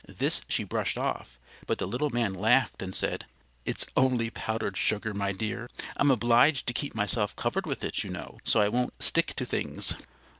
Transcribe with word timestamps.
This 0.07 0.41
she 0.47 0.63
brushed 0.63 0.97
off, 0.97 1.37
but 1.67 1.77
the 1.77 1.85
little 1.87 2.09
man 2.09 2.33
laughed 2.33 2.81
and 2.81 2.95
said. 2.95 3.27
"It's 3.65 3.85
only 3.95 4.31
powdered 4.31 4.75
sugar, 4.75 5.13
my 5.13 5.31
dear. 5.31 5.69
I'm 5.95 6.09
obliged 6.09 6.65
to 6.65 6.73
keep 6.73 6.95
myself 6.95 7.35
covered 7.35 7.67
with 7.67 7.83
it, 7.83 8.03
you 8.03 8.09
know, 8.09 8.39
so 8.43 8.61
I 8.61 8.67
won't 8.67 8.99
stick 9.03 9.35
to 9.35 9.45
things." 9.45 9.93